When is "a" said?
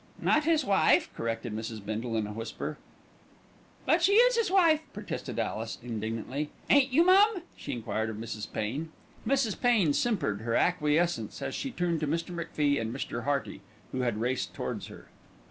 2.25-2.33